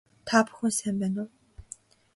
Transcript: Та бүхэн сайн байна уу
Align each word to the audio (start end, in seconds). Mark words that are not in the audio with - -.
Та 0.27 0.37
бүхэн 0.45 0.71
сайн 0.79 0.95
байна 1.01 1.19
уу 1.23 1.29